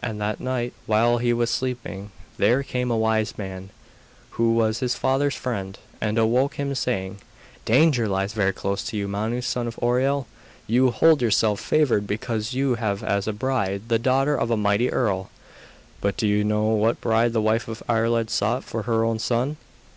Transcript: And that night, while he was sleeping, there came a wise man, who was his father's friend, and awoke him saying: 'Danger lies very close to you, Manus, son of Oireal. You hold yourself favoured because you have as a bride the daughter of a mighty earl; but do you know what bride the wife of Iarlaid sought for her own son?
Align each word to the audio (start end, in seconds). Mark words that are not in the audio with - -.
And 0.00 0.20
that 0.20 0.38
night, 0.38 0.74
while 0.86 1.18
he 1.18 1.32
was 1.32 1.50
sleeping, 1.50 2.12
there 2.38 2.62
came 2.62 2.88
a 2.88 2.96
wise 2.96 3.36
man, 3.36 3.70
who 4.38 4.52
was 4.52 4.78
his 4.78 4.94
father's 4.94 5.34
friend, 5.34 5.76
and 6.00 6.18
awoke 6.18 6.54
him 6.54 6.72
saying: 6.76 7.18
'Danger 7.64 8.06
lies 8.06 8.32
very 8.32 8.52
close 8.52 8.84
to 8.84 8.96
you, 8.96 9.08
Manus, 9.08 9.44
son 9.44 9.66
of 9.66 9.74
Oireal. 9.82 10.26
You 10.68 10.92
hold 10.92 11.20
yourself 11.20 11.58
favoured 11.58 12.06
because 12.06 12.54
you 12.54 12.76
have 12.76 13.02
as 13.02 13.26
a 13.26 13.32
bride 13.32 13.88
the 13.88 13.98
daughter 13.98 14.36
of 14.36 14.52
a 14.52 14.56
mighty 14.56 14.92
earl; 14.92 15.30
but 16.00 16.16
do 16.16 16.28
you 16.28 16.44
know 16.44 16.68
what 16.68 17.00
bride 17.00 17.32
the 17.32 17.42
wife 17.42 17.66
of 17.66 17.82
Iarlaid 17.88 18.30
sought 18.30 18.62
for 18.62 18.82
her 18.82 19.02
own 19.04 19.18
son? 19.18 19.56